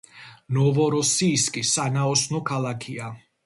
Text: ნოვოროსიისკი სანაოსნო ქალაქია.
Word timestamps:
ნოვოროსიისკი 0.57 1.65
სანაოსნო 1.75 2.45
ქალაქია. 2.51 3.17